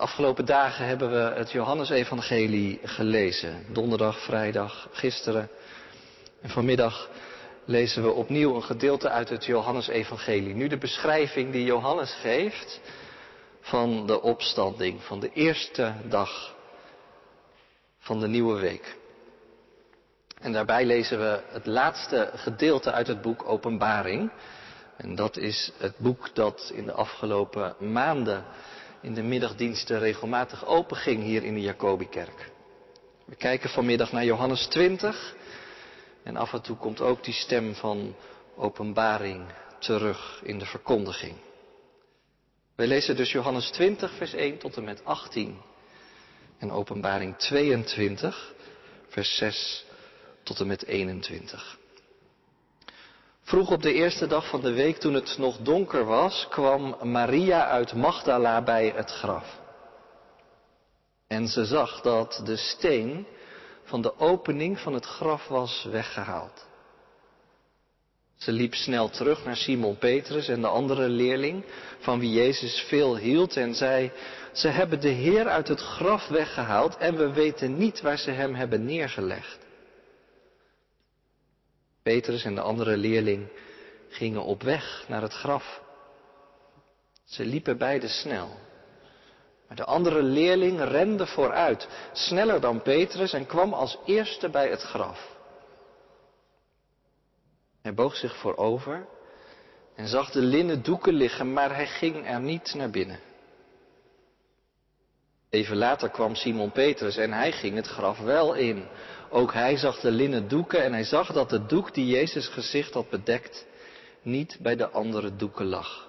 [0.00, 3.64] Afgelopen dagen hebben we het Johannesevangelie gelezen.
[3.72, 5.48] Donderdag, vrijdag, gisteren.
[6.40, 7.08] En vanmiddag
[7.64, 10.54] lezen we opnieuw een gedeelte uit het Johannesevangelie.
[10.54, 12.80] Nu de beschrijving die Johannes geeft
[13.60, 16.56] van de opstanding, van de eerste dag
[17.98, 18.96] van de nieuwe week.
[20.40, 24.30] En daarbij lezen we het laatste gedeelte uit het boek Openbaring.
[24.96, 28.44] En dat is het boek dat in de afgelopen maanden
[29.02, 32.50] in de middagdiensten regelmatig open ging hier in de Jacobikerk.
[33.24, 35.34] We kijken vanmiddag naar Johannes 20
[36.22, 38.14] en af en toe komt ook die stem van
[38.56, 39.44] openbaring
[39.78, 41.36] terug in de verkondiging.
[42.74, 45.60] Wij lezen dus Johannes 20, vers 1 tot en met 18
[46.58, 48.54] en openbaring 22,
[49.08, 49.84] vers 6
[50.42, 51.79] tot en met 21.
[53.42, 57.66] Vroeg op de eerste dag van de week, toen het nog donker was, kwam Maria
[57.66, 59.58] uit Magdala bij het graf.
[61.28, 63.26] En ze zag dat de steen
[63.84, 66.68] van de opening van het graf was weggehaald.
[68.36, 71.64] Ze liep snel terug naar Simon Petrus en de andere leerling,
[71.98, 74.12] van wie Jezus veel hield, en zei,
[74.52, 78.54] ze hebben de Heer uit het graf weggehaald en we weten niet waar ze hem
[78.54, 79.58] hebben neergelegd.
[82.10, 83.48] Petrus en de andere leerling
[84.08, 85.82] gingen op weg naar het graf.
[87.24, 88.48] Ze liepen beide snel.
[89.68, 94.82] Maar de andere leerling rende vooruit, sneller dan Petrus en kwam als eerste bij het
[94.82, 95.36] graf.
[97.82, 99.06] Hij boog zich voorover
[99.94, 103.20] en zag de linnen doeken liggen, maar hij ging er niet naar binnen.
[105.50, 108.88] Even later kwam Simon Petrus en hij ging het graf wel in.
[109.30, 112.94] Ook hij zag de linnen doeken en hij zag dat de doek die Jezus gezicht
[112.94, 113.66] had bedekt
[114.22, 116.08] niet bij de andere doeken lag,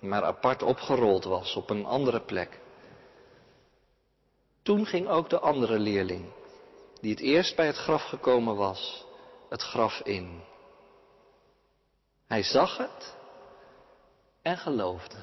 [0.00, 2.60] maar apart opgerold was op een andere plek.
[4.62, 6.24] Toen ging ook de andere leerling,
[7.00, 9.04] die het eerst bij het graf gekomen was,
[9.48, 10.40] het graf in.
[12.26, 13.16] Hij zag het
[14.42, 15.18] en geloofde.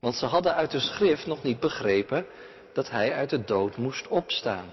[0.00, 2.26] Want ze hadden uit de schrift nog niet begrepen
[2.72, 4.70] dat hij uit de dood moest opstaan.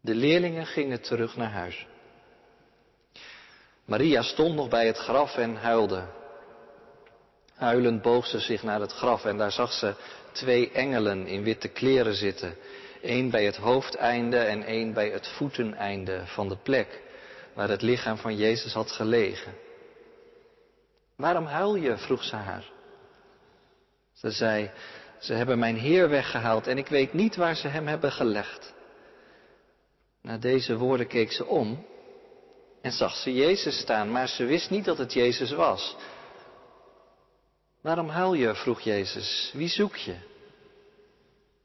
[0.00, 1.86] De leerlingen gingen terug naar huis.
[3.84, 6.04] Maria stond nog bij het graf en huilde.
[7.54, 9.94] Huilend boog ze zich naar het graf en daar zag ze
[10.32, 12.56] twee engelen in witte kleren zitten.
[13.02, 17.02] Eén bij het hoofdeinde en één bij het voeteneinde van de plek
[17.54, 19.54] waar het lichaam van Jezus had gelegen.
[21.16, 21.96] Waarom huil je?
[21.96, 22.64] vroeg ze haar.
[24.12, 24.70] Ze zei,
[25.18, 28.74] ze hebben mijn Heer weggehaald en ik weet niet waar ze hem hebben gelegd.
[30.22, 31.86] Na deze woorden keek ze om
[32.80, 35.96] en zag ze Jezus staan, maar ze wist niet dat het Jezus was.
[37.80, 38.54] Waarom huil je?
[38.54, 39.52] vroeg Jezus.
[39.54, 40.16] Wie zoek je?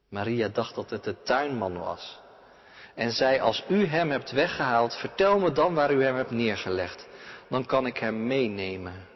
[0.09, 2.19] Maria dacht dat het de tuinman was.
[2.95, 7.07] En zei, als u hem hebt weggehaald, vertel me dan waar u hem hebt neergelegd.
[7.49, 9.07] Dan kan ik hem meenemen.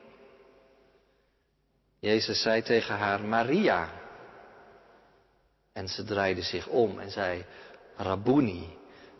[2.00, 3.90] Jezus zei tegen haar, Maria.
[5.74, 7.46] En ze draaide zich om en zei,
[7.96, 8.77] Rabboni,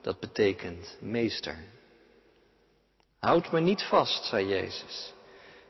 [0.08, 1.56] dat betekent meester.
[3.20, 5.14] Houd me niet vast, zei Jezus.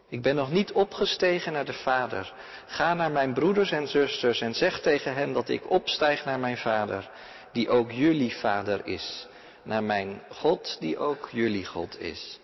[0.09, 2.33] Ik ben nog niet opgestegen naar de Vader.
[2.65, 6.57] Ga naar mijn broeders en zusters en zeg tegen hen dat ik opstijg naar mijn
[6.57, 7.09] Vader,
[7.51, 9.27] die ook jullie Vader is,
[9.63, 12.39] naar mijn God, die ook jullie God is.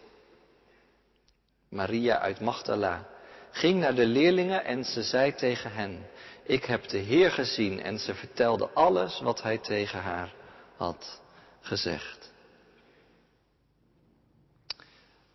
[1.69, 3.07] Maria uit Magdala
[3.51, 6.07] ging naar de leerlingen en ze zei tegen hen,
[6.43, 10.33] ik heb de Heer gezien en ze vertelde alles wat hij tegen haar
[10.77, 11.21] had
[11.63, 12.31] gezegd.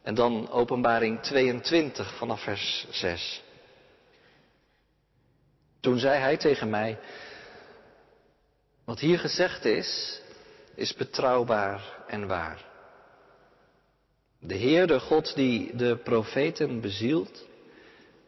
[0.03, 3.43] En dan openbaring 22 vanaf vers 6.
[5.81, 6.99] Toen zei hij tegen mij,
[8.85, 10.21] wat hier gezegd is,
[10.75, 12.65] is betrouwbaar en waar.
[14.41, 17.47] De Heer, de God die de profeten bezielt,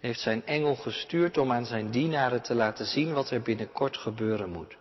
[0.00, 4.50] heeft zijn engel gestuurd om aan zijn dienaren te laten zien wat er binnenkort gebeuren
[4.50, 4.76] moet.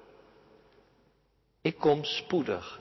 [1.61, 2.79] Ik kom spoedig.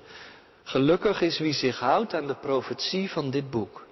[0.68, 3.86] Gelukkig is wie zich houdt aan de profetie van dit boek.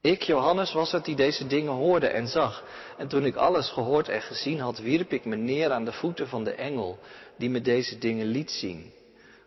[0.00, 2.64] Ik, Johannes, was het die deze dingen hoorde en zag.
[2.96, 6.28] En toen ik alles gehoord en gezien had, wierp ik me neer aan de voeten
[6.28, 6.98] van de engel
[7.36, 8.92] die me deze dingen liet zien,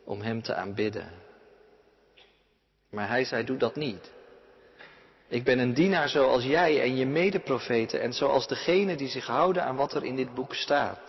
[0.03, 1.11] om hem te aanbidden.
[2.89, 4.11] Maar hij zei, doe dat niet.
[5.27, 9.63] Ik ben een dienaar zoals jij en je medeprofeten en zoals degene die zich houden
[9.63, 10.99] aan wat er in dit boek staat.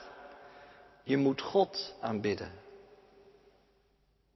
[1.03, 2.64] Je moet God aanbidden.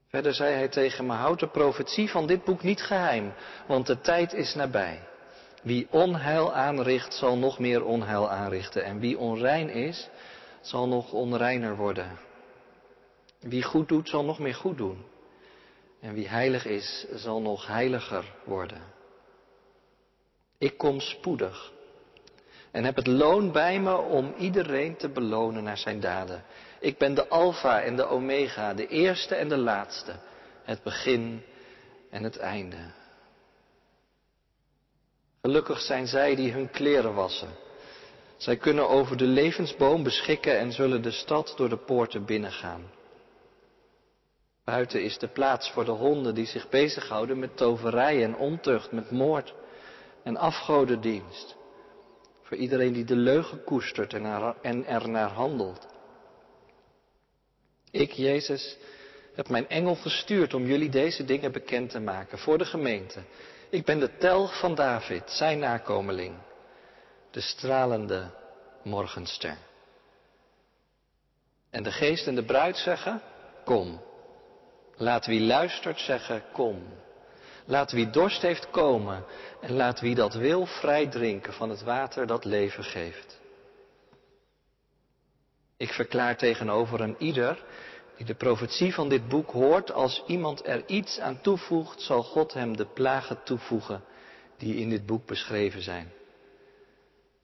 [0.08, 3.32] Verder zei hij tegen me, houd de profetie van dit boek niet geheim,
[3.66, 5.00] want de tijd is nabij.
[5.62, 8.84] Wie onheil aanricht, zal nog meer onheil aanrichten.
[8.84, 10.08] En wie onrein is,
[10.60, 12.18] zal nog onreiner worden.
[13.40, 15.04] Wie goed doet, zal nog meer goed doen.
[16.00, 18.82] En wie heilig is, zal nog heiliger worden.
[20.58, 21.72] Ik kom spoedig
[22.70, 26.44] en heb het loon bij me om iedereen te belonen naar zijn daden.
[26.80, 30.14] Ik ben de Alpha en de Omega, de eerste en de laatste,
[30.62, 31.42] het begin
[32.10, 32.92] en het einde.
[35.42, 37.48] Gelukkig zijn zij die hun kleren wassen.
[38.36, 42.90] Zij kunnen over de levensboom beschikken en zullen de stad door de poorten binnengaan.
[44.64, 49.10] Buiten is de plaats voor de honden die zich bezighouden met toverij en ontucht, met
[49.10, 49.54] moord
[50.22, 51.56] en afgodendienst.
[52.42, 54.14] Voor iedereen die de leugen koestert
[54.62, 55.86] en er naar handelt.
[57.98, 58.76] Ik, Jezus,
[59.34, 63.20] heb mijn engel gestuurd om jullie deze dingen bekend te maken voor de gemeente.
[63.70, 66.34] Ik ben de tel van David, zijn nakomeling,
[67.30, 68.30] de stralende
[68.82, 69.56] morgenster.
[71.70, 73.22] En de geest en de bruid zeggen,
[73.64, 74.00] kom.
[74.96, 76.82] Laat wie luistert zeggen, kom.
[77.64, 79.24] Laat wie dorst heeft komen
[79.60, 83.38] en laat wie dat wil vrij drinken van het water dat leven geeft.
[85.78, 87.64] Ik verklaar tegenover een ieder
[88.18, 92.52] die de profetie van dit boek hoort, als iemand er iets aan toevoegt, zal God
[92.52, 94.04] hem de plagen toevoegen
[94.56, 96.12] die in dit boek beschreven zijn.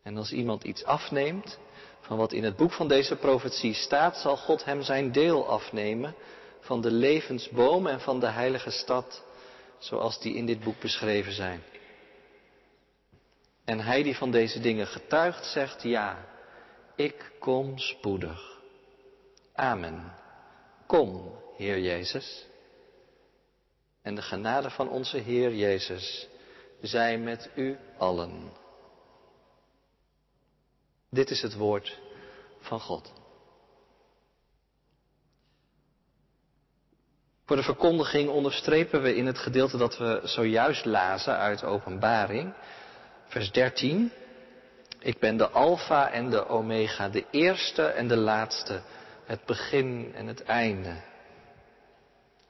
[0.02, 1.58] En als iemand iets afneemt
[2.00, 6.14] van wat in het boek van deze profetie staat, zal God hem zijn deel afnemen
[6.60, 9.22] van de levensboom en van de heilige stad,
[9.78, 11.62] zoals die in dit boek beschreven zijn.
[13.64, 16.24] En hij die van deze dingen getuigt, zegt ja,
[16.96, 18.58] ik kom spoedig.
[19.54, 20.22] Amen.
[20.86, 22.46] Kom, Heer Jezus.
[24.02, 26.28] En de genade van onze Heer Jezus
[26.80, 28.52] zij met u allen.
[31.10, 31.98] Dit is het woord
[32.58, 33.12] van God.
[37.46, 42.54] Voor de verkondiging onderstrepen we in het gedeelte dat we zojuist lazen uit Openbaring,
[43.26, 44.12] vers 13.
[44.98, 48.82] Ik ben de Alpha en de Omega, de eerste en de laatste,
[49.24, 50.94] het begin en het einde.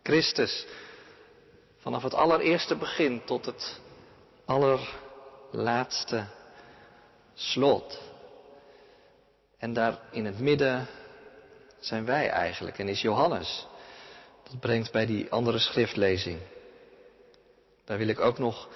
[0.02, 0.66] Christus,
[1.78, 3.80] vanaf het allereerste begin tot het
[4.44, 6.26] allerlaatste
[7.34, 8.00] slot.
[9.58, 10.86] En daar in het midden
[11.78, 13.66] zijn wij eigenlijk en is Johannes.
[14.42, 16.40] Dat brengt bij die andere schriftlezing.
[17.84, 18.68] Daar wil ik ook nog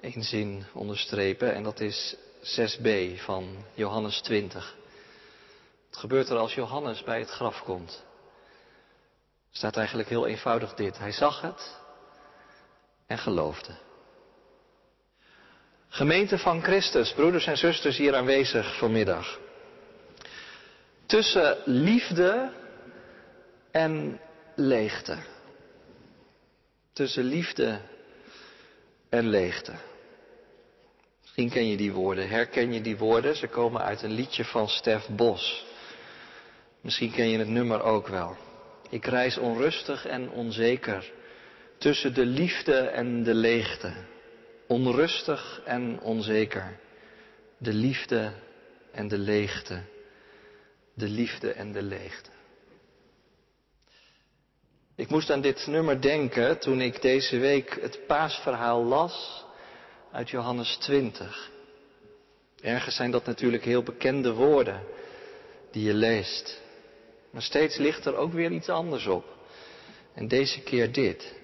[0.00, 4.76] één zin onderstrepen en dat is 6b van Johannes 20.
[5.90, 8.04] Het gebeurt er als Johannes bij het graf komt.
[9.50, 10.98] Staat eigenlijk heel eenvoudig dit.
[10.98, 11.78] Hij zag het
[13.06, 13.72] en geloofde.
[15.88, 19.38] Gemeente van Christus, broeders en zusters hier aanwezig vanmiddag.
[21.06, 22.52] Tussen liefde
[23.70, 24.20] en
[24.54, 25.18] leegte.
[26.92, 27.80] Tussen liefde
[29.08, 29.72] en leegte.
[31.20, 33.36] Misschien ken je die woorden, herken je die woorden?
[33.36, 35.68] Ze komen uit een liedje van Stef Bos.
[36.80, 38.36] Misschien ken je het nummer ook wel.
[38.90, 41.12] Ik reis onrustig en onzeker
[41.78, 43.92] tussen de liefde en de leegte.
[44.66, 46.78] Onrustig en onzeker.
[47.58, 48.32] De liefde
[48.92, 49.82] en de leegte.
[50.94, 52.30] De liefde en de leegte.
[54.96, 59.44] Ik moest aan dit nummer denken toen ik deze week het paasverhaal las
[60.12, 61.50] uit Johannes 20.
[62.60, 64.82] Ergens zijn dat natuurlijk heel bekende woorden
[65.70, 66.60] die je leest.
[67.30, 69.24] Maar steeds ligt er ook weer iets anders op.
[70.14, 71.34] En deze keer dit.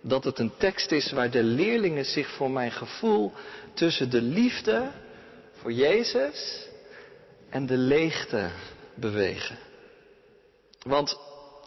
[0.00, 3.32] Dat het een tekst is waar de leerlingen zich voor mijn gevoel
[3.74, 4.90] tussen de liefde
[5.52, 6.68] voor Jezus
[7.50, 8.50] en de leegte
[8.94, 9.58] bewegen.
[10.82, 11.18] Want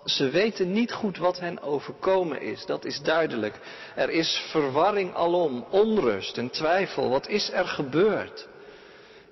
[0.05, 3.59] ze weten niet goed wat hen overkomen is, dat is duidelijk.
[3.95, 7.09] Er is verwarring alom, onrust en twijfel.
[7.09, 8.47] Wat is er gebeurd?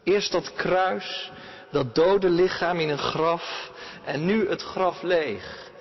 [0.03, 1.31] Eerst dat kruis,
[1.71, 3.71] dat dode lichaam in een graf
[4.05, 5.72] en nu het graf leeg.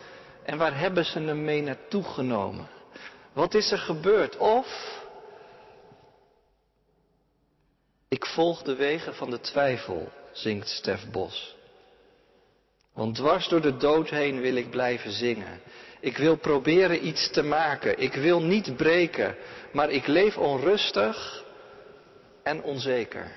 [0.45, 2.69] En waar hebben ze hem mee naartoe genomen?
[3.33, 4.37] Wat is er gebeurd?
[4.37, 5.01] Of
[8.09, 11.57] ik volg de wegen van de twijfel, zingt Stef Bos.
[12.93, 15.61] Want dwars door de dood heen wil ik blijven zingen.
[16.01, 17.99] Ik wil proberen iets te maken.
[17.99, 19.37] Ik wil niet breken.
[19.73, 21.45] Maar ik leef onrustig
[22.43, 23.33] en onzeker.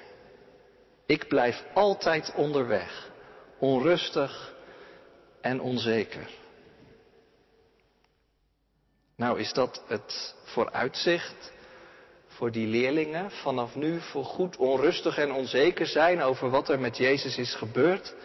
[1.06, 3.10] Ik blijf altijd onderweg.
[3.60, 4.54] Onrustig
[5.46, 6.30] en onzeker.
[9.16, 11.52] Nou is dat het vooruitzicht
[12.28, 16.98] voor die leerlingen vanaf nu voor goed onrustig en onzeker zijn over wat er met
[16.98, 18.16] Jezus is gebeurd?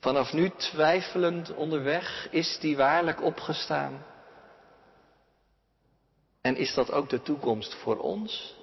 [0.00, 4.04] Vanaf nu twijfelend onderweg, is die waarlijk opgestaan?
[6.40, 8.56] En is dat ook de toekomst voor ons?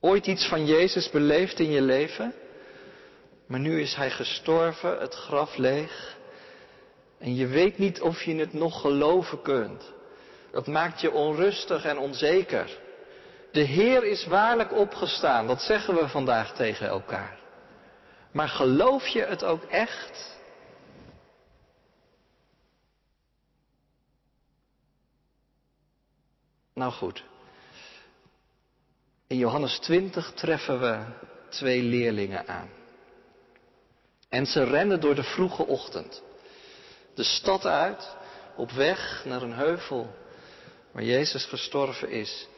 [0.00, 2.34] Ooit iets van Jezus beleefd in je leven?
[3.52, 6.16] Maar nu is Hij gestorven, het graf leeg.
[7.18, 9.92] En je weet niet of je het nog geloven kunt.
[10.50, 12.78] Dat maakt je onrustig en onzeker.
[13.50, 17.38] De Heer is waarlijk opgestaan, dat zeggen we vandaag tegen elkaar.
[18.30, 20.38] Maar geloof je het ook echt?
[26.74, 27.24] Nou goed.
[29.26, 31.04] In Johannes 20 treffen we
[31.48, 32.80] twee leerlingen aan.
[34.32, 36.22] En ze rennen door de vroege ochtend.
[37.14, 38.16] De stad uit,
[38.56, 40.14] op weg naar een heuvel
[40.92, 42.48] waar Jezus gestorven is.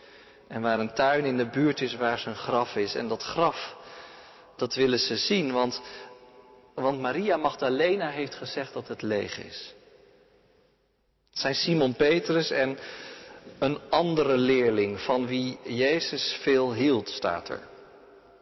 [0.49, 2.95] En waar een tuin in de buurt is waar zijn graf is.
[2.95, 3.76] En dat graf,
[4.57, 5.81] dat willen ze zien, want,
[6.75, 9.75] want Maria Magdalena heeft gezegd dat het leeg is.
[11.31, 12.78] Het zijn Simon Petrus en
[13.59, 17.61] een andere leerling van wie Jezus veel hield, staat er.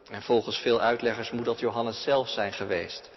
[0.09, 3.11] En volgens veel uitleggers moet dat Johannes zelf zijn geweest.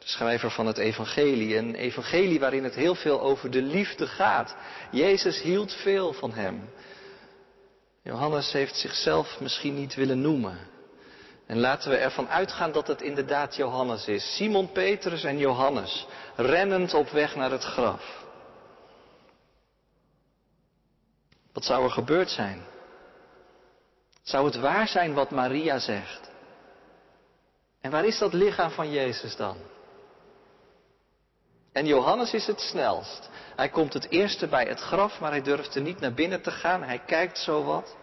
[0.00, 1.56] De schrijver van het evangelie.
[1.56, 4.56] Een evangelie waarin het heel veel over de liefde gaat.
[4.90, 6.70] Jezus hield veel van hem.
[8.02, 10.58] Johannes heeft zichzelf misschien niet willen noemen.
[11.46, 14.36] En laten we ervan uitgaan dat het inderdaad Johannes is.
[14.36, 18.24] Simon Petrus en Johannes, rennend op weg naar het graf.
[21.52, 22.62] Wat zou er gebeurd zijn?
[24.22, 26.30] Zou het waar zijn wat Maria zegt?
[27.80, 29.56] En waar is dat lichaam van Jezus dan?
[31.72, 33.30] En Johannes is het snelst.
[33.56, 36.50] Hij komt het eerste bij het graf, maar hij durft er niet naar binnen te
[36.50, 36.82] gaan.
[36.82, 37.96] Hij kijkt zo wat.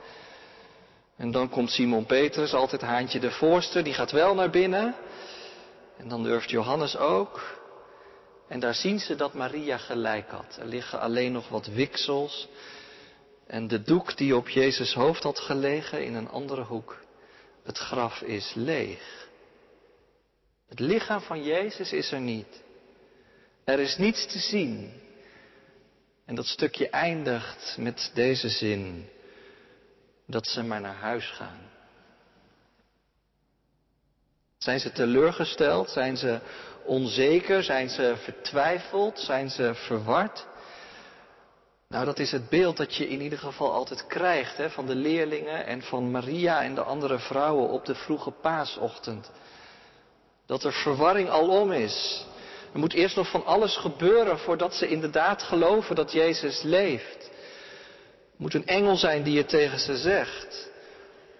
[1.17, 4.95] En dan komt Simon Petrus, altijd haantje de voorste, die gaat wel naar binnen.
[5.97, 7.57] En dan durft Johannes ook.
[8.47, 10.57] En daar zien ze dat Maria gelijk had.
[10.59, 12.47] Er liggen alleen nog wat wiksels.
[13.47, 16.97] En de doek die op Jezus hoofd had gelegen in een andere hoek.
[17.63, 19.27] Het graf is leeg.
[20.69, 22.65] Het lichaam van Jezus is er niet.
[23.67, 24.93] Er is niets te zien.
[26.25, 29.09] En dat stukje eindigt met deze zin.
[30.25, 31.59] Dat ze maar naar huis gaan.
[34.57, 35.89] Zijn ze teleurgesteld?
[35.89, 36.39] Zijn ze
[36.85, 37.63] onzeker?
[37.63, 39.19] Zijn ze vertwijfeld?
[39.19, 40.45] Zijn ze verward?
[41.87, 44.95] Nou, dat is het beeld dat je in ieder geval altijd krijgt hè, van de
[44.95, 49.31] leerlingen en van Maria en de andere vrouwen op de vroege paasochtend.
[50.45, 52.25] Dat er verwarring alom is.
[52.73, 57.29] Er moet eerst nog van alles gebeuren voordat ze inderdaad geloven dat Jezus leeft.
[58.31, 60.69] Het moet een engel zijn die het tegen ze zegt.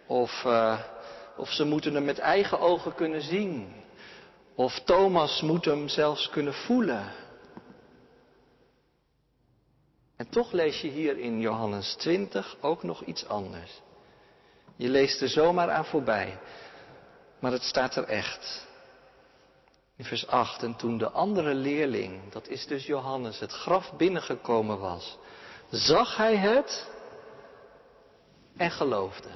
[0.07, 0.79] Of, uh,
[1.37, 3.73] of ze moeten hem met eigen ogen kunnen zien.
[4.55, 7.11] Of Thomas moet hem zelfs kunnen voelen.
[10.17, 13.81] En toch lees je hier in Johannes 20 ook nog iets anders.
[14.75, 16.39] Je leest er zomaar aan voorbij,
[17.39, 18.66] maar het staat er echt.
[19.97, 24.79] In vers 8, en toen de andere leerling, dat is dus Johannes, het graf binnengekomen
[24.79, 25.17] was,
[25.69, 26.87] zag hij het
[28.57, 29.29] en geloofde.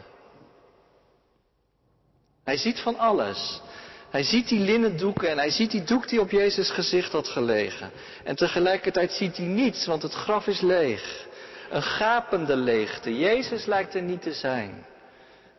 [2.44, 3.62] Hij ziet van alles.
[4.10, 7.28] Hij ziet die linnen doeken en hij ziet die doek die op Jezus gezicht had
[7.28, 7.92] gelegen.
[8.24, 11.28] En tegelijkertijd ziet hij niets, want het graf is leeg.
[11.70, 13.18] Een gapende leegte.
[13.18, 14.86] Jezus lijkt er niet te zijn.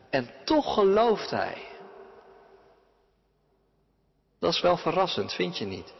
[0.09, 1.57] En toch gelooft hij.
[4.43, 5.93] Dat is wel verrassend, vind je niet?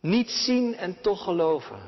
[0.00, 1.80] Niet zien en toch geloven.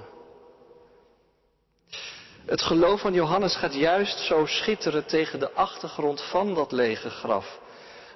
[2.47, 7.61] Het geloof van Johannes gaat juist zo schitteren tegen de achtergrond van dat lege graf.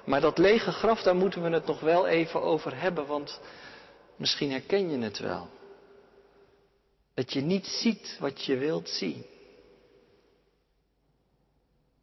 [0.05, 3.39] Maar dat lege graf, daar moeten we het nog wel even over hebben, want
[4.15, 5.47] misschien herken je het wel.
[7.13, 9.25] Dat je niet ziet wat je wilt zien.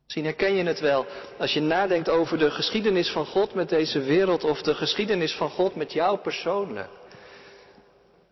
[0.09, 1.07] Misschien herken je het wel
[1.39, 5.51] als je nadenkt over de geschiedenis van God met deze wereld of de geschiedenis van
[5.51, 6.89] God met jou persoonlijk.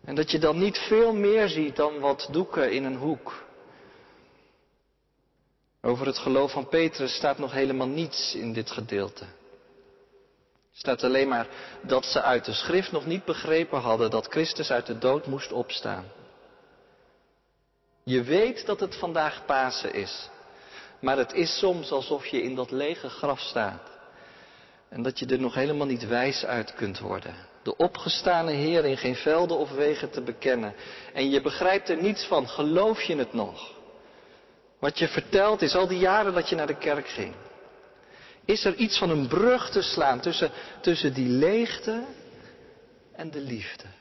[0.05, 3.45] En dat je dan niet veel meer ziet dan wat doeken in een hoek.
[5.81, 9.23] Over het geloof van Petrus staat nog helemaal niets in dit gedeelte.
[9.23, 11.47] Er staat alleen maar
[11.81, 15.51] dat ze uit de schrift nog niet begrepen hadden dat Christus uit de dood moest
[15.51, 16.05] opstaan.
[18.03, 20.29] Je weet dat het vandaag Pasen is.
[20.99, 23.89] Maar het is soms alsof je in dat lege graf staat.
[24.89, 27.35] En dat je er nog helemaal niet wijs uit kunt worden.
[27.63, 30.73] De opgestane Heer in geen velden of wegen te bekennen.
[31.13, 32.47] En je begrijpt er niets van.
[32.47, 33.75] Geloof je het nog?
[34.79, 37.33] Wat je vertelt is al die jaren dat je naar de kerk ging.
[38.45, 40.51] Is er iets van een brug te slaan tussen,
[40.81, 42.03] tussen die leegte
[43.11, 43.96] en de liefde?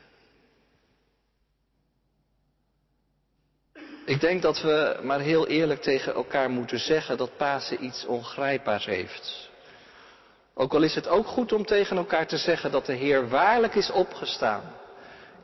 [4.06, 8.84] Ik denk dat we maar heel eerlijk tegen elkaar moeten zeggen dat Pasen iets ongrijpbaars
[8.84, 9.50] heeft.
[10.54, 13.74] Ook al is het ook goed om tegen elkaar te zeggen dat de Heer waarlijk
[13.74, 14.72] is opgestaan,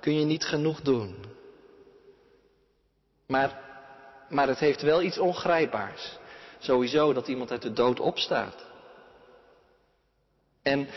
[0.01, 1.25] kun je niet genoeg doen.
[3.27, 3.61] Maar,
[4.29, 6.19] maar het heeft wel iets ongrijpbaars.
[6.59, 8.65] Sowieso dat iemand uit de dood opstaat.
[10.63, 10.89] En,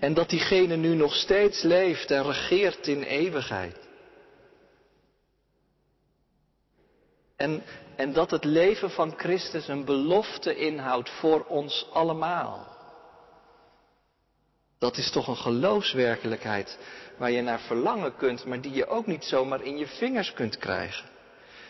[0.00, 3.90] en dat diegene nu nog steeds leeft en regeert in eeuwigheid.
[7.42, 7.62] En,
[7.96, 12.66] en dat het leven van Christus een belofte inhoudt voor ons allemaal.
[14.78, 16.78] Dat is toch een geloofswerkelijkheid
[17.18, 20.58] waar je naar verlangen kunt, maar die je ook niet zomaar in je vingers kunt
[20.58, 21.08] krijgen.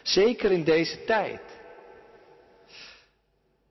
[0.02, 1.40] Zeker in deze tijd.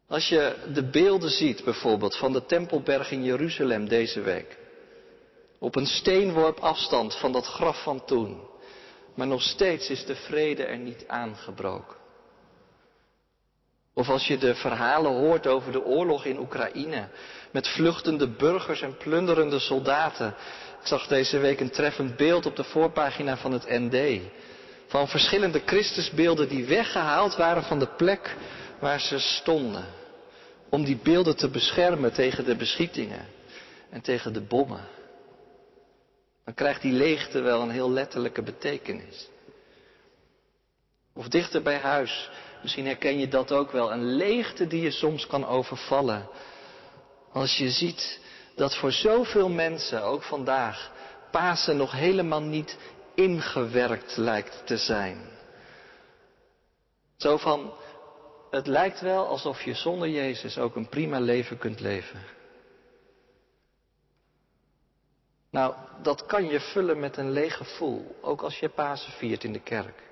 [0.07, 4.57] Als je de beelden ziet bijvoorbeeld van de Tempelberg in Jeruzalem deze week.
[5.59, 8.49] Op een steenworp afstand van dat graf van toen.
[9.15, 11.99] Maar nog steeds is de vrede er niet aangebroken.
[13.93, 17.07] Of als je de verhalen hoort over de oorlog in Oekraïne.
[17.51, 20.27] Met vluchtende burgers en plunderende soldaten.
[20.81, 24.21] Ik zag deze week een treffend beeld op de voorpagina van het ND.
[24.87, 28.35] Van verschillende Christusbeelden die weggehaald waren van de plek
[28.79, 29.85] waar ze stonden.
[30.69, 33.25] Om die beelden te beschermen tegen de beschietingen
[33.89, 34.87] en tegen de bommen.
[36.45, 39.29] Dan krijgt die leegte wel een heel letterlijke betekenis.
[41.13, 42.29] Of dichter bij huis,
[42.61, 46.27] misschien herken je dat ook wel, een leegte die je soms kan overvallen.
[47.31, 48.19] Als je ziet
[48.55, 50.91] dat voor zoveel mensen, ook vandaag,
[51.31, 52.77] Pasen nog helemaal niet
[53.15, 55.29] ingewerkt lijkt te zijn.
[57.17, 57.73] Zo van,
[58.49, 62.19] het lijkt wel alsof je zonder Jezus ook een prima leven kunt leven.
[65.51, 69.53] Nou, dat kan je vullen met een leeg gevoel, ook als je Pasen viert in
[69.53, 70.03] de kerk.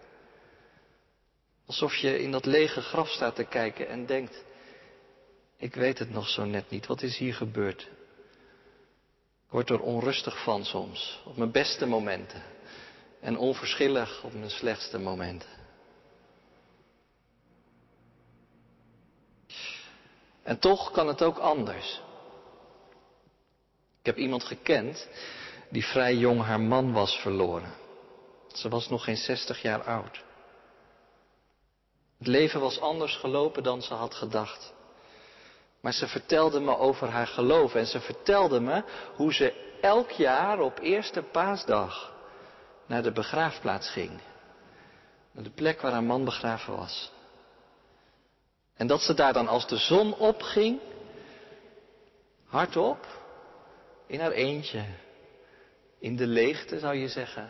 [1.65, 4.43] Alsof je in dat lege graf staat te kijken en denkt,
[5.57, 7.81] ik weet het nog zo net niet, wat is hier gebeurd?
[9.45, 12.43] Ik word er onrustig van soms, op mijn beste momenten.
[13.19, 15.49] En onverschillig op mijn slechtste momenten.
[20.43, 22.01] En toch kan het ook anders.
[23.99, 25.07] Ik heb iemand gekend
[25.69, 27.73] die vrij jong haar man was verloren.
[28.47, 30.23] Ze was nog geen 60 jaar oud.
[32.17, 34.73] Het leven was anders gelopen dan ze had gedacht.
[35.81, 38.83] Maar ze vertelde me over haar geloof en ze vertelde me
[39.15, 42.13] hoe ze elk jaar op eerste paasdag
[42.85, 44.19] naar de begraafplaats ging.
[45.31, 47.11] Naar de plek waar haar man begraven was.
[48.75, 50.79] En dat ze daar dan als de zon opging,
[52.45, 53.07] hardop,
[54.09, 54.85] in haar eentje,
[55.99, 57.49] in de leegte zou je zeggen,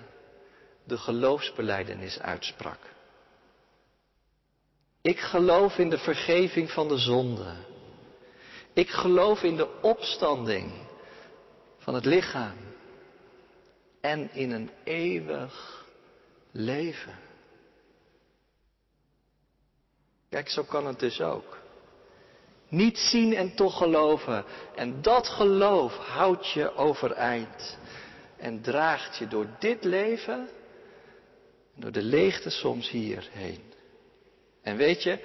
[0.83, 2.79] de geloofsbeleidenis uitsprak.
[5.01, 7.53] Ik geloof in de vergeving van de zonde.
[8.73, 10.71] Ik geloof in de opstanding
[11.77, 12.57] van het lichaam
[14.01, 15.85] en in een eeuwig
[16.51, 17.19] leven.
[20.29, 21.58] Kijk, zo kan het dus ook.
[22.69, 24.45] Niet zien en toch geloven.
[24.75, 27.77] En dat geloof houdt je overeind.
[28.37, 30.49] En draagt je door dit leven,
[31.75, 33.73] door de leegte soms hierheen.
[34.63, 35.19] En weet je,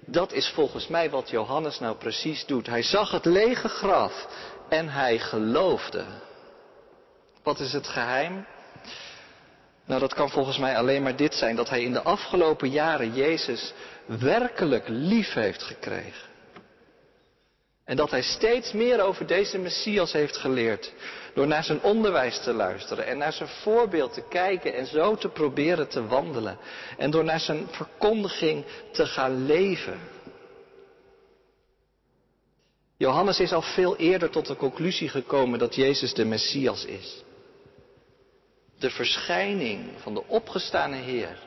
[0.00, 2.66] dat is volgens mij wat Johannes nou precies doet.
[2.66, 4.26] Hij zag het lege graf
[4.68, 6.04] en hij geloofde.
[7.42, 8.46] Wat is het geheim?
[9.84, 13.14] Nou, dat kan volgens mij alleen maar dit zijn: dat hij in de afgelopen jaren
[13.14, 13.72] Jezus
[14.06, 16.34] werkelijk lief heeft gekregen.
[17.86, 20.92] En dat hij steeds meer over deze Messias heeft geleerd.
[21.34, 25.28] Door naar zijn onderwijs te luisteren en naar zijn voorbeeld te kijken en zo te
[25.28, 26.58] proberen te wandelen.
[26.98, 30.00] En door naar zijn verkondiging te gaan leven.
[32.96, 37.24] Johannes is al veel eerder tot de conclusie gekomen dat Jezus de Messias is.
[38.78, 41.38] De verschijning van de opgestane Heer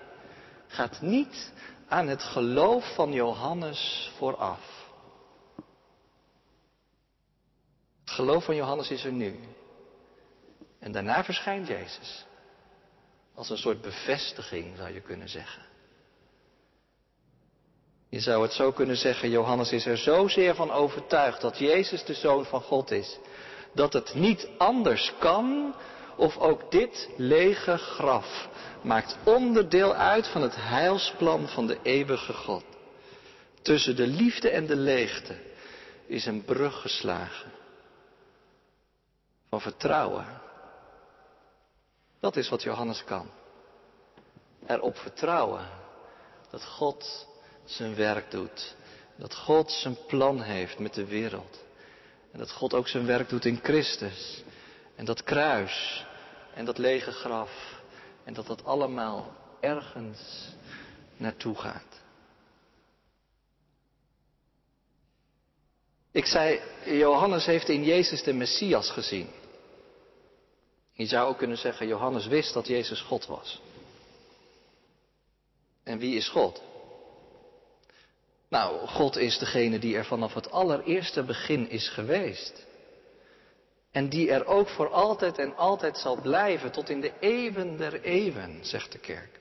[0.67, 1.51] gaat niet
[1.87, 4.77] aan het geloof van Johannes vooraf.
[8.08, 9.39] Het geloof van Johannes is er nu.
[10.79, 12.25] En daarna verschijnt Jezus.
[13.35, 15.61] Als een soort bevestiging zou je kunnen zeggen.
[18.09, 22.13] Je zou het zo kunnen zeggen, Johannes is er zozeer van overtuigd dat Jezus de
[22.13, 23.17] Zoon van God is,
[23.73, 25.75] dat het niet anders kan
[26.17, 28.47] of ook dit lege graf
[28.81, 32.63] maakt onderdeel uit van het heilsplan van de eeuwige God.
[33.61, 35.35] Tussen de liefde en de leegte
[36.07, 37.58] is een brug geslagen.
[39.49, 40.25] Van vertrouwen.
[42.19, 43.29] Dat is wat Johannes kan.
[44.67, 45.67] Erop vertrouwen
[46.49, 47.27] dat God
[47.65, 48.75] zijn werk doet.
[49.15, 51.63] Dat God zijn plan heeft met de wereld.
[52.31, 54.43] En dat God ook zijn werk doet in Christus.
[54.95, 56.05] En dat kruis
[56.53, 57.81] en dat lege graf.
[58.23, 60.49] En dat dat allemaal ergens
[61.17, 61.99] naartoe gaat.
[66.11, 69.29] Ik zei, Johannes heeft in Jezus de Messias gezien.
[70.99, 73.61] Je zou ook kunnen zeggen, Johannes wist dat Jezus God was.
[75.83, 76.61] En wie is God?
[78.49, 82.65] Nou, God is degene die er vanaf het allereerste begin is geweest.
[83.91, 88.01] En die er ook voor altijd en altijd zal blijven, tot in de eeuwen der
[88.01, 89.39] eeuwen, zegt de kerk.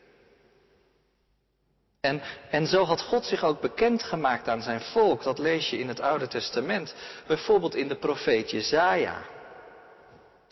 [2.01, 5.23] En, en zo had God zich ook bekendgemaakt aan zijn volk.
[5.23, 6.94] Dat lees je in het Oude Testament.
[7.27, 9.37] Bijvoorbeeld in de profeet Jezaja.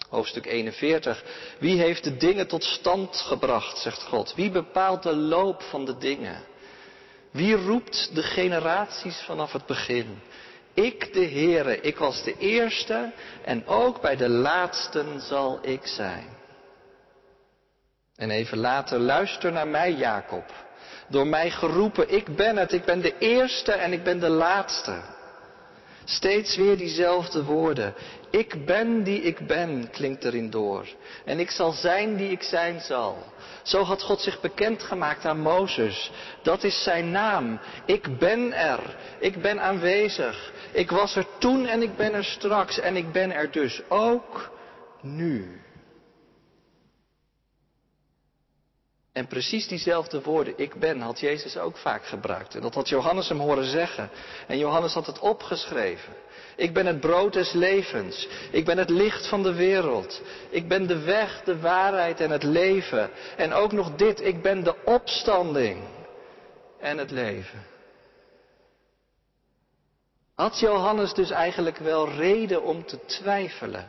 [0.09, 1.23] Hoofdstuk 41.
[1.59, 4.35] Wie heeft de dingen tot stand gebracht, zegt God.
[4.35, 6.45] Wie bepaalt de loop van de dingen?
[7.31, 10.19] Wie roept de generaties vanaf het begin?
[10.75, 13.13] Ik, de Heere, ik was de eerste
[13.45, 16.27] en ook bij de laatsten zal ik zijn.
[18.17, 20.45] En even later, luister naar mij, Jacob.
[21.09, 25.03] Door mij geroepen, ik ben het, ik ben de eerste en ik ben de laatste.
[26.05, 27.95] Steeds weer diezelfde woorden.
[28.31, 30.87] Ik ben die ik ben, klinkt erin door.
[31.25, 33.19] En ik zal zijn die ik zijn zal.
[33.63, 36.11] Zo had God zich bekendgemaakt aan Mozes.
[36.43, 37.61] Dat is zijn naam.
[37.85, 38.97] Ik ben er.
[39.19, 40.53] Ik ben aanwezig.
[40.73, 42.79] Ik was er toen en ik ben er straks.
[42.81, 44.51] En ik ben er dus ook
[45.03, 45.61] nu.
[49.17, 52.55] En precies diezelfde woorden, ik ben, had Jezus ook vaak gebruikt.
[52.55, 54.11] En dat had Johannes hem horen zeggen.
[54.47, 56.13] En Johannes had het opgeschreven.
[56.57, 58.29] Ik ben het brood des levens.
[58.51, 60.23] Ik ben het licht van de wereld.
[60.51, 63.11] Ik ben de weg, de waarheid en het leven.
[63.37, 65.83] En ook nog dit, ik ben de opstanding
[66.81, 67.65] en het leven.
[70.35, 73.89] Had Johannes dus eigenlijk wel reden om te twijfelen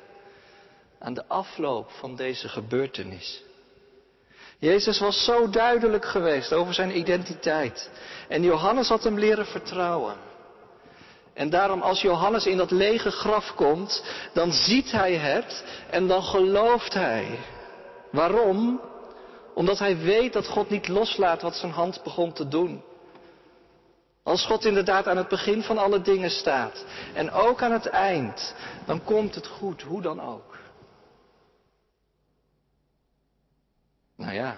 [0.99, 3.43] aan de afloop van deze gebeurtenis?
[4.59, 7.89] Jezus was zo duidelijk geweest over zijn identiteit.
[8.27, 10.15] En Johannes had hem leren vertrouwen.
[11.37, 16.23] En daarom als Johannes in dat lege graf komt, dan ziet hij het en dan
[16.23, 17.39] gelooft hij.
[18.11, 18.81] Waarom?
[19.53, 22.83] Omdat hij weet dat God niet loslaat wat zijn hand begon te doen.
[24.23, 28.55] Als God inderdaad aan het begin van alle dingen staat en ook aan het eind,
[28.85, 30.57] dan komt het goed, hoe dan ook.
[34.15, 34.57] Nou ja,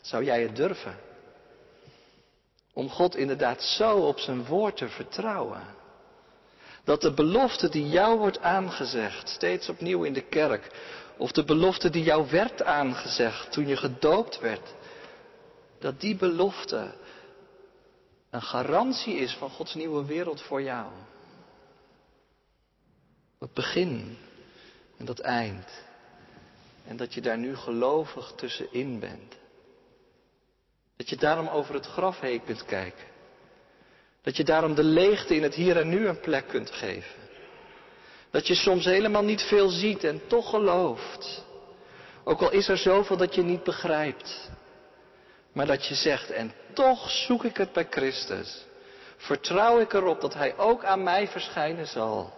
[0.00, 1.07] zou jij het durven?
[2.78, 5.62] Om God inderdaad zo op zijn woord te vertrouwen.
[6.84, 10.70] Dat de belofte die jou wordt aangezegd, steeds opnieuw in de kerk,
[11.16, 14.74] of de belofte die jou werd aangezegd toen je gedoopt werd,
[15.78, 16.94] dat die belofte
[18.30, 20.86] een garantie is van Gods nieuwe wereld voor jou.
[23.38, 24.18] Dat begin
[24.96, 25.82] en dat eind.
[26.86, 29.36] En dat je daar nu gelovig tussenin bent.
[30.98, 33.04] Dat je daarom over het graf heen kunt kijken.
[34.22, 37.20] Dat je daarom de leegte in het hier en nu een plek kunt geven.
[38.30, 41.44] Dat je soms helemaal niet veel ziet en toch gelooft.
[42.24, 44.50] Ook al is er zoveel dat je niet begrijpt.
[45.52, 48.64] Maar dat je zegt, en toch zoek ik het bij Christus.
[49.16, 52.32] Vertrouw ik erop dat Hij ook aan mij verschijnen zal.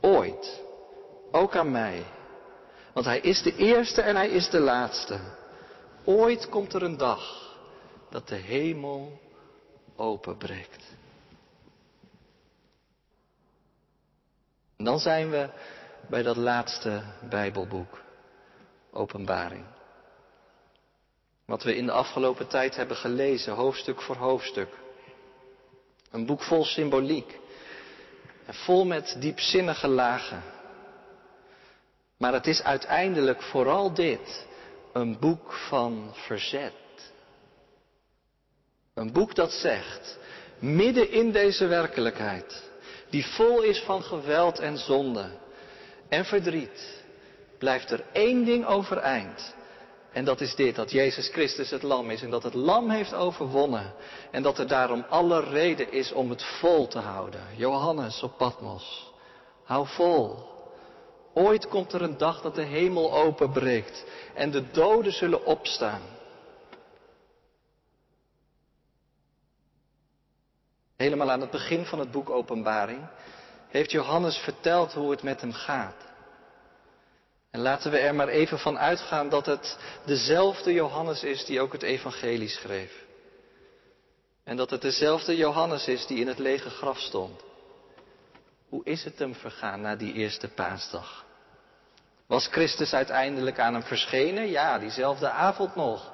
[0.00, 0.62] Ooit.
[1.30, 2.02] Ook aan mij.
[2.92, 5.18] Want Hij is de eerste en Hij is de laatste.
[6.04, 7.43] Ooit komt er een dag
[8.14, 9.20] dat de hemel
[9.96, 10.84] openbreekt.
[14.76, 15.48] En dan zijn we
[16.08, 18.02] bij dat laatste Bijbelboek,
[18.92, 19.64] Openbaring.
[21.44, 24.68] Wat we in de afgelopen tijd hebben gelezen, hoofdstuk voor hoofdstuk.
[26.10, 27.38] Een boek vol symboliek
[28.46, 30.42] en vol met diepzinnige lagen.
[32.16, 34.46] Maar het is uiteindelijk vooral dit,
[34.92, 36.82] een boek van verzet.
[38.94, 40.18] Een boek dat zegt,
[40.58, 42.62] midden in deze werkelijkheid,
[43.10, 45.26] die vol is van geweld en zonde
[46.08, 47.02] en verdriet,
[47.58, 49.54] blijft er één ding overeind.
[50.12, 53.14] En dat is dit, dat Jezus Christus het lam is en dat het lam heeft
[53.14, 53.94] overwonnen.
[54.30, 57.40] En dat er daarom alle reden is om het vol te houden.
[57.56, 59.12] Johannes op Patmos,
[59.64, 60.36] hou vol.
[61.32, 64.04] Ooit komt er een dag dat de hemel openbreekt
[64.34, 66.00] en de doden zullen opstaan.
[71.04, 73.06] Helemaal aan het begin van het boek Openbaring,
[73.68, 75.96] heeft Johannes verteld hoe het met hem gaat.
[77.50, 81.72] En laten we er maar even van uitgaan dat het dezelfde Johannes is die ook
[81.72, 82.92] het evangelie schreef.
[84.44, 87.42] En dat het dezelfde Johannes is die in het lege graf stond.
[88.68, 91.24] Hoe is het hem vergaan na die eerste paasdag?
[92.26, 94.50] Was Christus uiteindelijk aan hem verschenen?
[94.50, 96.12] Ja, diezelfde avond nog.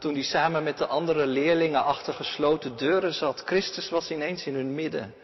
[0.00, 3.42] Toen hij samen met de andere leerlingen achter gesloten deuren zat.
[3.44, 5.14] Christus was ineens in hun midden.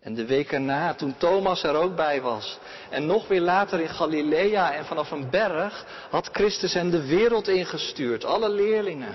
[0.00, 2.58] En de week erna, toen Thomas er ook bij was.
[2.90, 7.48] En nog weer later in Galilea en vanaf een berg had Christus hen de wereld
[7.48, 8.24] ingestuurd.
[8.24, 9.14] Alle leerlingen.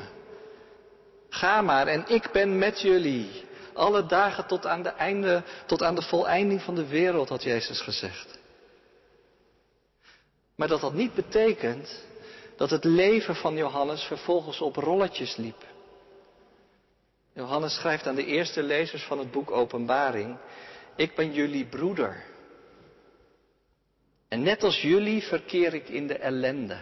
[1.29, 3.29] Ga maar en ik ben met jullie.
[3.73, 8.39] Alle dagen tot aan de, einde, tot aan de van de wereld, had Jezus gezegd.
[10.55, 12.03] Maar dat dat niet betekent
[12.61, 15.65] dat het leven van Johannes vervolgens op rolletjes liep.
[17.33, 20.37] Johannes schrijft aan de eerste lezers van het boek Openbaring,
[20.95, 22.23] ik ben jullie broeder.
[24.27, 26.81] En net als jullie verkeer ik in de ellende.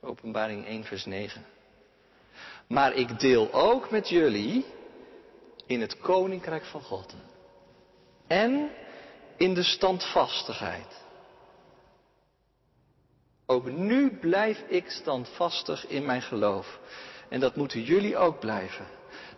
[0.00, 1.46] Openbaring 1, vers 9.
[2.68, 4.64] Maar ik deel ook met jullie
[5.66, 7.14] in het koninkrijk van God.
[8.26, 8.70] En
[9.36, 11.03] in de standvastigheid.
[13.46, 16.78] Ook nu blijf ik standvastig in mijn geloof.
[17.28, 18.86] En dat moeten jullie ook blijven.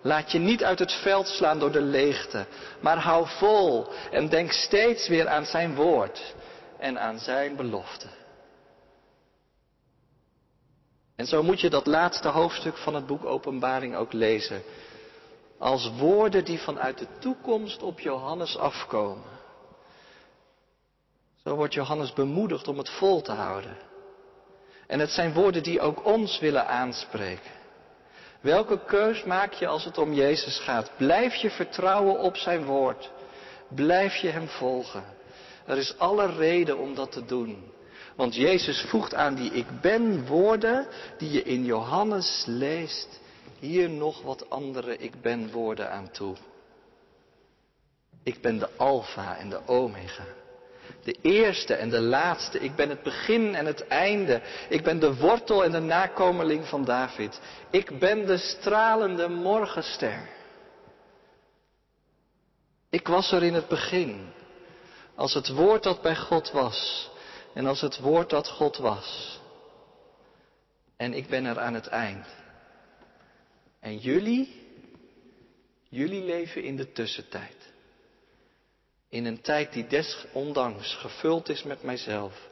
[0.03, 2.47] Laat je niet uit het veld slaan door de leegte,
[2.81, 6.35] maar hou vol en denk steeds weer aan zijn woord
[6.79, 8.07] en aan zijn belofte.
[11.17, 14.63] En zo moet je dat laatste hoofdstuk van het boek Openbaring ook lezen.
[15.59, 19.35] Als woorden die vanuit de toekomst op Johannes afkomen.
[21.45, 23.77] Zo wordt Johannes bemoedigd om het vol te houden.
[24.87, 27.51] En het zijn woorden die ook ons willen aanspreken.
[28.41, 30.91] Welke keus maak je als het om Jezus gaat?
[30.97, 33.11] Blijf je vertrouwen op zijn woord.
[33.69, 35.05] Blijf je hem volgen.
[35.67, 37.75] Er is alle reden om dat te doen.
[38.17, 40.87] Want Jezus voegt aan die ik ben woorden
[41.19, 43.21] die je in Johannes leest,
[43.59, 46.37] hier nog wat andere ik ben woorden aan toe.
[48.23, 50.25] Ik ben de Alpha en de Omega.
[51.05, 52.59] De eerste en de laatste.
[52.59, 54.43] Ik ben het begin en het einde.
[54.69, 57.41] Ik ben de wortel en de nakomeling van David.
[57.71, 60.29] Ik ben de stralende morgenster.
[62.91, 64.33] Ik was er in het begin.
[65.15, 67.11] Als het woord dat bij God was.
[67.55, 69.41] En als het woord dat God was.
[70.97, 72.27] En ik ben er aan het eind.
[73.81, 74.63] En jullie,
[75.89, 77.66] jullie leven in de tussentijd.
[79.09, 82.49] In een tijd die desondanks gevuld is met mijzelf,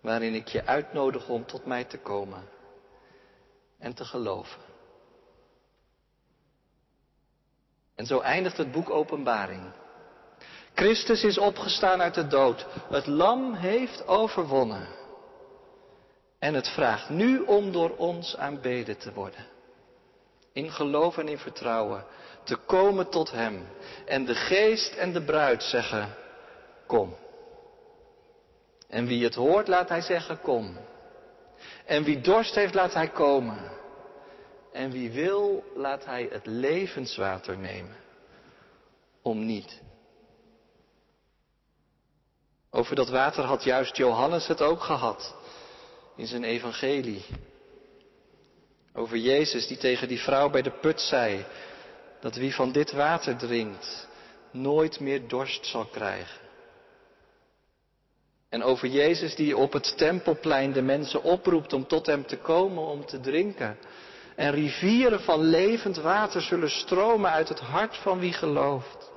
[0.00, 2.48] waarin ik je uitnodig om tot mij te komen
[3.78, 4.60] en te geloven.
[7.94, 9.72] En zo eindigt het boek Openbaring.
[10.74, 12.66] Christus is opgestaan uit de dood.
[12.90, 14.88] Het lam heeft overwonnen.
[16.38, 19.46] En het vraagt nu om door ons aanbeden te worden.
[20.52, 22.04] In geloof en in vertrouwen
[22.44, 23.66] te komen tot Hem.
[24.04, 26.14] En de geest en de bruid zeggen,
[26.86, 27.16] kom.
[28.88, 30.76] En wie het hoort, laat Hij zeggen, kom.
[31.84, 33.72] En wie dorst heeft, laat Hij komen.
[34.72, 37.96] En wie wil, laat Hij het levenswater nemen.
[39.22, 39.82] Om niet.
[42.70, 45.34] Over dat water had juist Johannes het ook gehad
[46.16, 47.24] in zijn evangelie.
[48.94, 51.44] Over Jezus die tegen die vrouw bij de put zei,
[52.24, 54.08] dat wie van dit water drinkt,
[54.50, 56.40] nooit meer dorst zal krijgen.
[58.48, 62.84] En over Jezus die op het tempelplein de mensen oproept om tot hem te komen
[62.84, 63.78] om te drinken.
[64.36, 69.10] En rivieren van levend water zullen stromen uit het hart van wie gelooft.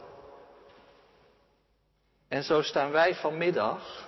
[2.28, 4.08] En zo staan wij vanmiddag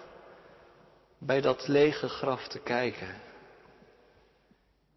[1.18, 3.22] bij dat lege graf te kijken.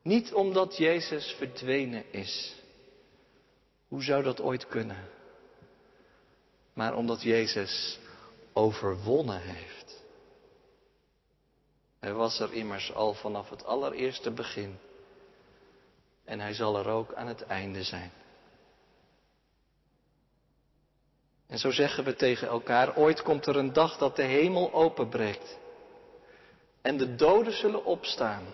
[0.03, 2.62] Niet omdat Jezus verdwenen is.
[3.93, 5.09] Hoe zou dat ooit kunnen?
[6.73, 7.99] Maar omdat Jezus
[8.53, 10.03] overwonnen heeft.
[12.01, 14.79] Hij was er immers al vanaf het allereerste begin.
[16.25, 18.13] En hij zal er ook aan het einde zijn.
[21.47, 25.59] En zo zeggen we tegen elkaar, ooit komt er een dag dat de hemel openbreekt.
[26.83, 28.45] En de doden zullen opstaan.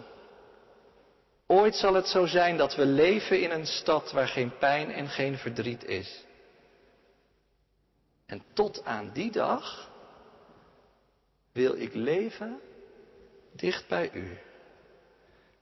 [1.51, 5.09] Ooit zal het zo zijn dat we leven in een stad waar geen pijn en
[5.09, 6.25] geen verdriet is.
[8.27, 9.91] En tot aan die dag
[11.53, 12.61] wil ik leven
[13.53, 14.39] dicht bij u.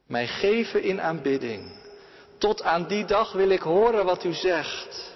[0.07, 1.85] Mij geven in aanbidding.
[2.39, 5.15] Tot aan die dag wil ik horen wat u zegt.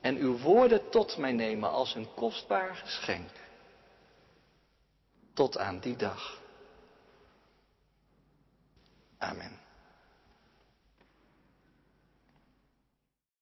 [0.00, 3.30] en uw woorden tot mij nemen als een kostbaar geschenk.
[5.34, 6.39] Tot aan die dag.
[9.22, 9.52] Amen.